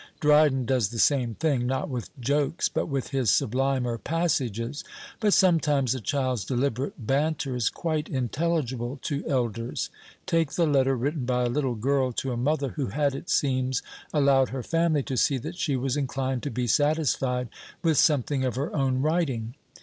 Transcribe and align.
Dryden 0.19 0.65
does 0.65 0.89
the 0.89 0.97
same 0.97 1.35
thing, 1.35 1.67
not 1.67 1.87
with 1.87 2.09
jokes, 2.19 2.67
but 2.69 2.87
with 2.87 3.09
his 3.09 3.29
sublimer 3.29 3.99
passages. 3.99 4.83
But 5.19 5.31
sometimes 5.31 5.93
a 5.93 6.01
child's 6.01 6.43
deliberate 6.43 7.05
banter 7.05 7.55
is 7.55 7.69
quite 7.69 8.09
intelligible 8.09 8.97
to 9.03 9.23
elders. 9.27 9.91
Take 10.25 10.53
the 10.53 10.65
letter 10.65 10.95
written 10.95 11.25
by 11.25 11.43
a 11.43 11.49
little 11.49 11.75
girl 11.75 12.13
to 12.13 12.31
a 12.31 12.35
mother 12.35 12.69
who 12.69 12.87
had, 12.87 13.13
it 13.13 13.29
seems, 13.29 13.83
allowed 14.11 14.49
her 14.49 14.63
family 14.63 15.03
to 15.03 15.15
see 15.17 15.37
that 15.37 15.59
she 15.59 15.75
was 15.75 15.95
inclined 15.95 16.41
to 16.41 16.49
be 16.49 16.65
satisfied 16.65 17.49
with 17.83 17.99
something 17.99 18.43
of 18.43 18.55
her 18.55 18.75
own 18.75 19.03
writing. 19.03 19.53